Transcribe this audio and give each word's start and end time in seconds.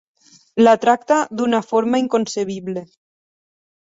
La 0.61 0.71
tracta 0.85 1.17
d'una 1.41 1.59
forma 1.67 2.01
inconcebible. 2.03 2.85